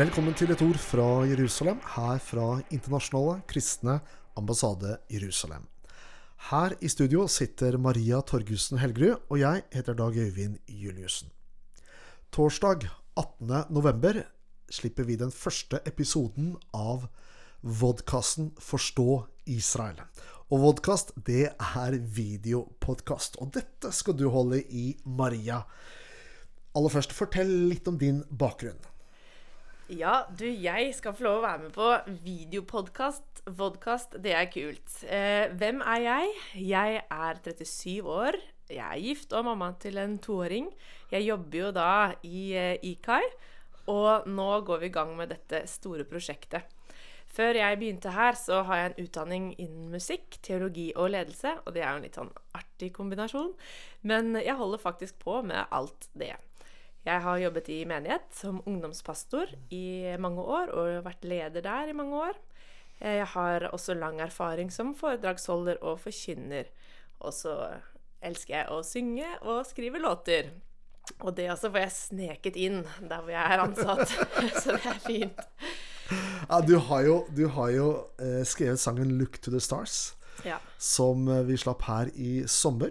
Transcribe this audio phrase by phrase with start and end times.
[0.00, 3.98] Velkommen til et ord fra Jerusalem, her fra Internasjonale kristne
[4.38, 5.66] ambassade Jerusalem.
[6.48, 11.28] Her i studio sitter Maria Torgussen Helgerud, og jeg heter Dag Øyvind Juliussen.
[12.32, 12.86] Torsdag
[13.16, 13.52] 18.
[13.68, 14.22] november
[14.72, 17.04] slipper vi den første episoden av
[17.60, 20.00] vodkasten Forstå Israel.
[20.48, 23.36] Og vodkast, det er videopodkast.
[23.36, 25.60] Og dette skal du holde i, Maria.
[26.72, 28.80] Aller først, fortell litt om din bakgrunn.
[29.90, 31.86] Ja, du, jeg skal få lov å være med på
[32.22, 33.40] videopodkast.
[33.58, 34.92] Vodkast, det er kult.
[35.02, 36.34] Eh, hvem er jeg?
[36.62, 38.36] Jeg er 37 år.
[38.70, 40.68] Jeg er gift og mamma til en toåring.
[41.10, 43.24] Jeg jobber jo da i eh, IKAI,
[43.90, 46.70] og nå går vi i gang med dette store prosjektet.
[47.30, 51.74] Før jeg begynte her, så har jeg en utdanning innen musikk, teologi og ledelse, og
[51.74, 53.50] det er jo en litt sånn artig kombinasjon.
[54.06, 56.36] Men jeg holder faktisk på med alt det.
[57.06, 61.96] Jeg har jobbet i menighet som ungdomspastor i mange år og vært leder der i
[61.96, 62.40] mange år.
[63.00, 66.68] Jeg har også lang erfaring som foredragsholder og forkynner.
[67.24, 67.54] Og så
[68.20, 70.52] elsker jeg å synge og skrive låter.
[71.24, 74.12] Og det også får jeg sneket inn der hvor jeg er ansatt.
[74.60, 75.44] så det er fint.
[76.50, 80.58] Ja, du har jo, du har jo eh, skrevet sangen 'Look to the Stars', Ja.
[80.78, 82.90] som eh, vi slapp her i sommer.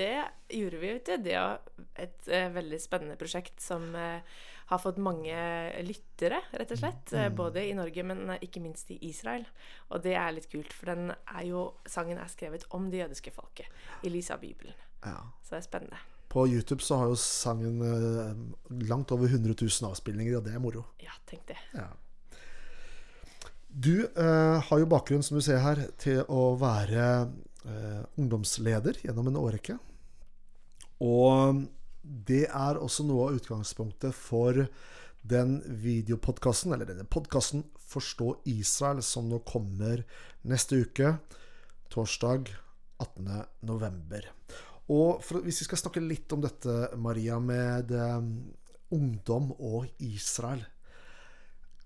[0.00, 1.26] Det gjorde vi, vet du.
[1.28, 1.58] Det er
[2.06, 4.24] et eh, veldig spennende prosjekt som eh,
[4.70, 5.34] har fått mange
[5.82, 7.10] lyttere, rett og slett.
[7.12, 7.34] Mm.
[7.36, 9.44] både i Norge, men eh, ikke minst i Israel.
[9.90, 13.34] Og det er litt kult, for den er jo, sangen er skrevet om det jødiske
[13.34, 14.76] folket i lys av Bibelen.
[15.02, 15.18] Ja.
[15.42, 16.00] Så det er spennende.
[16.30, 18.30] På YouTube så har jo sangen eh,
[18.86, 20.84] langt over 100 000 avspillinger, og det er moro.
[21.02, 21.58] Ja, tenk det.
[21.74, 21.88] Ja.
[23.66, 27.06] Du eh, har jo bakgrunn, som du ser her, til å være
[27.66, 29.80] eh, ungdomsleder gjennom en årrekke.
[31.04, 31.62] Og
[32.02, 34.64] det er også noe av utgangspunktet for
[35.20, 40.04] den videopodkasten, eller denne podkasten Forstå Israel, som nå kommer
[40.48, 41.16] neste uke,
[41.92, 42.52] torsdag
[43.02, 43.30] 18.
[43.66, 44.28] november.
[44.90, 48.20] Og for, hvis vi skal snakke litt om dette, Maria, med eh,
[48.94, 50.62] ungdom og Israel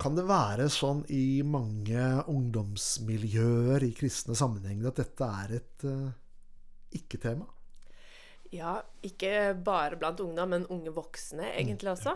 [0.00, 6.08] kan det være sånn i mange ungdomsmiljøer i kristne sammenhenger at dette er et uh,
[6.98, 7.46] ikke-tema?
[8.54, 12.14] Ja, ikke bare blant ungdom, men unge voksne egentlig også.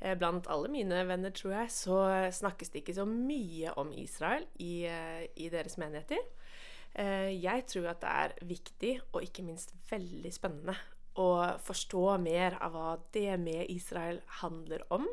[0.00, 1.98] Eh, Blant alle mine venner, tror jeg, så
[2.32, 6.20] snakkes det ikke så mye om Israel i, eh, i deres menigheter.
[6.94, 10.76] Eh, Jeg tror at det er viktig, og ikke minst veldig spennende,
[11.16, 15.06] å forstå mer av hva det med Israel handler om.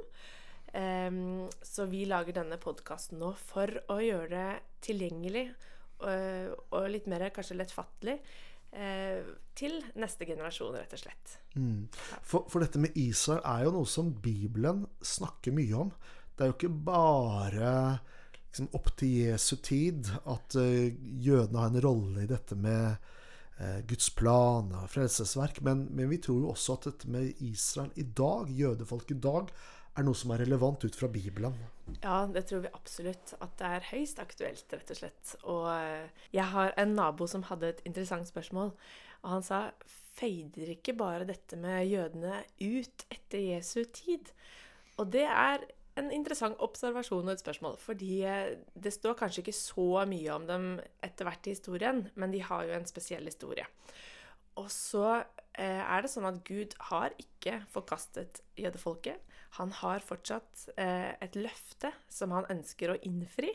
[0.74, 5.54] Ehm, Så vi lager denne podkasten nå for å gjøre det tilgjengelig
[6.02, 8.20] og, litt mer kanskje lettfattelig
[8.72, 11.34] til neste generasjon, rett og slett.
[12.24, 15.92] For, for dette med Israel er jo noe som Bibelen snakker mye om.
[16.36, 17.74] Det er jo ikke bare
[18.48, 23.20] liksom, opp til Jesu tid at eh, jødene har en rolle i dette med eh,
[23.86, 28.08] Guds plan og frelsesverk, men, men vi tror jo også at dette med Israel i
[28.18, 29.52] dag, jødefolk i dag,
[30.00, 31.56] er noe som er relevant ut fra Bibelen.
[32.00, 33.34] Ja, det tror vi absolutt.
[33.44, 35.34] At det er høyst aktuelt, rett og slett.
[35.44, 38.72] Og eh, jeg har en nabo som hadde et interessant spørsmål.
[39.22, 39.66] Og han sa
[40.18, 44.32] feider ikke bare dette med jødene ut etter Jesu tid?
[45.00, 45.68] Og det er
[46.00, 47.78] en interessant observasjon og et spørsmål.
[47.82, 50.68] Fordi eh, det står kanskje ikke så mye om dem
[51.04, 53.68] etter hvert i historien, men de har jo en spesiell historie.
[54.60, 59.20] Og så eh, er det sånn at Gud har ikke forkastet jødefolket.
[59.60, 63.52] Han har fortsatt eh, et løfte som han ønsker å innfri.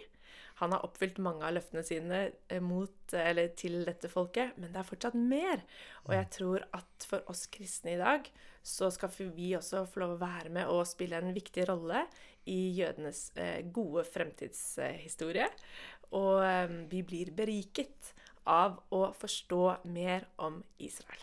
[0.61, 2.21] Han har oppfylt mange av løftene sine
[2.65, 5.61] mot, eller til dette folket, men det er fortsatt mer.
[6.09, 8.29] Og jeg tror at for oss kristne i dag
[8.67, 12.03] så skal vi også få lov å være med og spille en viktig rolle
[12.51, 15.47] i jødenes eh, gode fremtidshistorie.
[16.19, 18.13] Og eh, vi blir beriket
[18.47, 19.63] av å forstå
[19.95, 21.23] mer om Israel.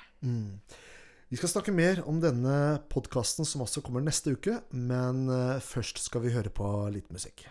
[1.34, 2.56] Vi skal snakke mer om denne
[2.94, 7.48] podkasten som også kommer neste uke, men eh, først skal vi høre på litt musikk.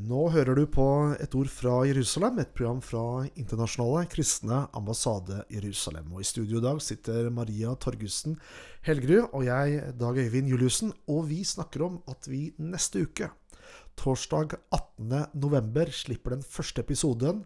[0.00, 0.84] Nå hører du på
[1.20, 6.12] Et ord fra Jerusalem, et program fra Internasjonale kristne ambassade Jerusalem.
[6.14, 8.38] Og I studio i dag sitter Maria Torgussen
[8.86, 10.94] Helgerud og jeg, Dag Øyvind Juliussen.
[11.10, 13.28] Og vi snakker om at vi neste uke,
[14.00, 17.44] torsdag 18.11, slipper den første episoden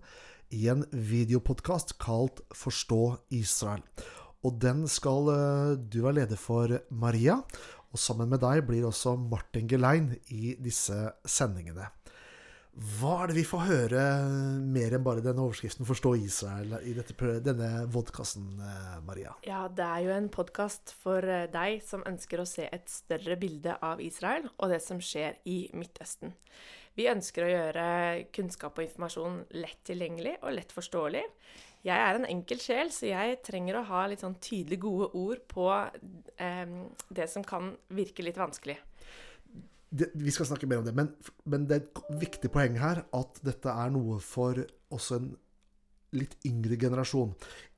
[0.55, 3.83] i en videopodkast kalt Forstå Israel.
[4.45, 7.41] Og den skal eh, du være leder for, Maria.
[7.91, 11.91] Og sammen med deg blir også Martin Gelein i disse sendingene.
[12.75, 14.05] Hva er det vi får høre
[14.75, 17.15] mer enn bare denne overskriften 'Forstå Israel' i dette,
[17.47, 19.35] denne vodkasten, eh, Maria?
[19.47, 23.37] Ja, det er jo en podkast for eh, deg som ønsker å se et større
[23.39, 26.35] bilde av Israel og det som skjer i Midtøsten.
[26.99, 27.87] Vi ønsker å gjøre
[28.35, 31.23] kunnskap og informasjon lett tilgjengelig og lett forståelig.
[31.85, 35.47] Jeg er en enkel sjel, så jeg trenger å ha litt sånn tydelig gode ord
[35.47, 35.71] på
[36.43, 36.75] eh,
[37.07, 38.81] det som kan virke litt vanskelig
[39.95, 41.11] det, vi skal snakke mer om det, men,
[41.51, 44.59] men, det er et viktig poeng her at dette er noe for
[44.95, 45.33] også en
[46.15, 47.33] litt yngre generasjon.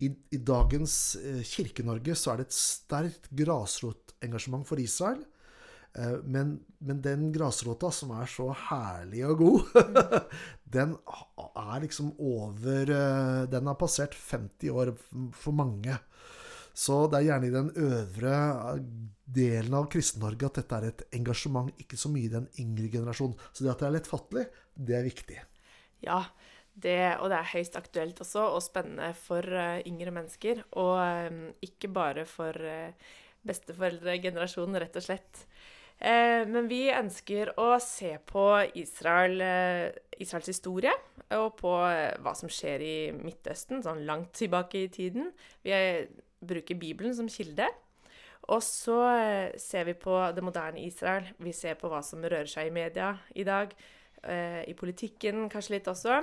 [0.05, 5.23] I, i dagens eh, Kirke-Norge så er det et sterkt grasrotengasjement for Israel.
[5.97, 9.79] Eh, men, men, den grasrota som er så herlig og god,
[10.77, 10.97] den
[11.47, 14.93] er liksom over eh, Den har passert 50 år
[15.37, 15.97] for mange.
[16.77, 18.39] Så det er gjerne i den øvre
[19.37, 23.39] delen av Kristen-Norge at dette er et engasjement, ikke så mye i den yngre generasjonen.
[23.53, 24.45] Så det at det er lettfattelig,
[24.77, 25.39] det er viktig.
[26.05, 26.21] Ja,
[26.77, 30.61] det, og det er høyst aktuelt også, og spennende for uh, yngre mennesker.
[30.77, 32.93] Og um, ikke bare for uh,
[33.49, 35.47] besteforeldregenerasjonen, rett og slett.
[35.97, 38.45] Uh, men vi ønsker å se på
[38.77, 39.41] Israel,
[40.21, 40.93] Israels historie
[41.33, 45.33] og på hva som skjer i Midtøsten, sånn langt tilbake i tiden.
[45.65, 46.05] Vi er
[46.41, 47.69] bruker Bibelen som kilde.
[48.53, 51.27] Og så eh, ser vi på det moderne Israel.
[51.43, 53.73] Vi ser på hva som rører seg i media i dag.
[54.23, 56.21] Eh, I politikken kanskje litt også.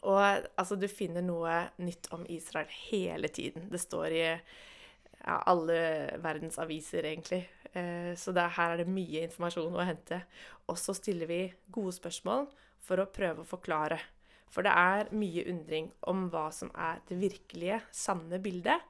[0.00, 3.70] Og altså, du finner noe nytt om Israel hele tiden.
[3.72, 5.80] Det står i ja, alle
[6.22, 7.42] verdens aviser, egentlig.
[7.72, 10.22] Eh, så det, her er det mye informasjon å hente.
[10.68, 12.48] Og så stiller vi gode spørsmål
[12.84, 14.00] for å prøve å forklare.
[14.50, 18.82] For det er mye undring om hva som er det virkelige, sanne bildet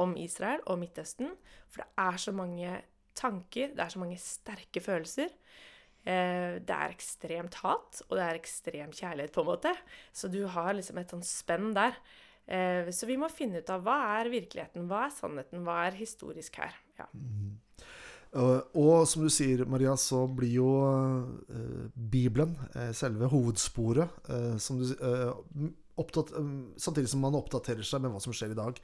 [0.00, 1.30] om Israel og Midtøsten.
[1.68, 2.80] For det er så mange
[3.18, 5.32] tanker, det er så mange sterke følelser.
[6.02, 9.74] Eh, det er ekstremt hat, og det er ekstrem kjærlighet, på en måte.
[10.12, 11.98] Så du har liksom et sånn spenn der.
[12.46, 16.00] Eh, så vi må finne ut av hva er virkeligheten, hva er sannheten, hva er
[16.00, 16.74] historisk her.
[16.98, 17.06] Ja.
[17.14, 17.58] Mm.
[18.32, 22.54] Og som du sier, Maria, så blir jo uh, Bibelen
[22.96, 24.08] selve hovedsporet.
[24.56, 24.88] som du
[26.00, 28.78] opptatt, um, samtidig som man oppdaterer seg med hva som skjer i dag.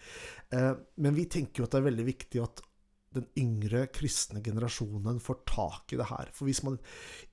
[0.54, 2.64] Eh, men vi tenker jo at det er veldig viktig at
[3.16, 6.28] den yngre kristne generasjonen får tak i det her.
[6.36, 6.76] For hvis man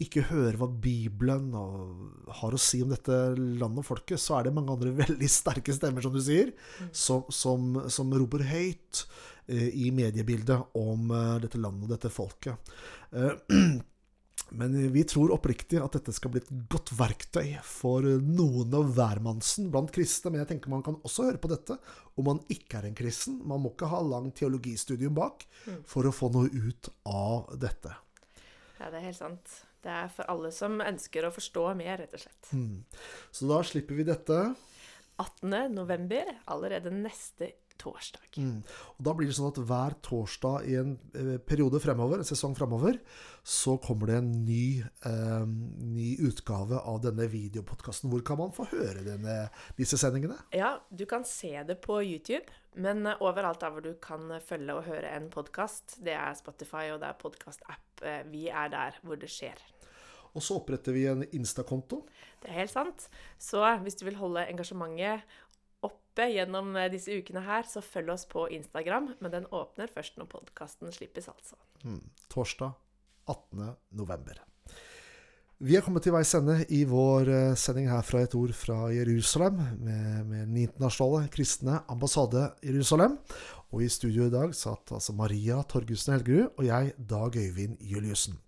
[0.02, 1.50] ikke hører hva Bibelen
[2.40, 5.76] har å si om dette landet og folket, så er det mange andre veldig sterke
[5.76, 6.94] stemmer, som du sier, mm.
[6.96, 9.04] som, som, som roper høyt
[9.52, 12.72] eh, i mediebildet om eh, dette landet og dette folket.
[14.50, 19.72] Men vi tror oppriktig at dette skal bli et godt verktøy for noen og hvermannsen
[19.74, 20.32] blant kristne.
[20.32, 21.78] Men jeg tenker man kan også høre på dette
[22.16, 23.40] om man ikke er en kristen.
[23.48, 25.82] Man må ikke ha lang teologistudium bak mm.
[25.90, 27.96] for å få noe ut av dette.
[28.80, 29.58] Ja, det er helt sant.
[29.86, 32.54] Det er for alle som ønsker å forstå mer, rett og slett.
[32.58, 32.80] Mm.
[33.34, 34.40] Så da slipper vi dette.
[35.22, 35.54] 18.
[35.72, 38.26] november, allerede neste torsdag.
[38.38, 38.60] Mm.
[38.96, 42.56] Og Da blir det sånn at hver torsdag i en eh, periode fremover, en sesong
[42.58, 43.00] fremover,
[43.46, 48.10] så kommer det en ny, eh, ny utgave av denne videopodkasten.
[48.12, 49.38] Hvor kan man få høre denne,
[49.80, 50.38] disse sendingene?
[50.56, 52.46] Ja, du kan se det på YouTube.
[52.76, 56.90] Men eh, overalt der hvor du kan følge og høre en podkast, det er Spotify
[56.92, 58.04] og det er podkast-app.
[58.04, 59.62] Eh, vi er der hvor det skjer.
[60.36, 62.02] Og så oppretter vi en Insta-konto.
[62.44, 63.08] Det er helt sant.
[63.40, 65.24] Så hvis du vil holde engasjementet
[66.16, 69.14] oppe gjennom eh, disse ukene her, så følg oss på Instagram.
[69.20, 71.60] Men den åpner først når podkasten slippes, altså.
[71.84, 72.72] Mm, torsdag
[73.28, 73.76] 18.
[73.92, 74.40] november.
[75.66, 78.90] Vi er kommet til veis ende i vår eh, sending her fra et ord fra
[78.96, 83.20] Jerusalem, med, med den internasjonale kristne ambassade Jerusalem.
[83.76, 88.40] Og i studio i dag satt altså Maria Torgussen Helgerud og jeg, Dag Øyvind Juliussen.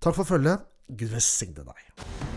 [0.00, 0.64] Takk for følget.
[0.92, 2.33] Gud velsigne deg.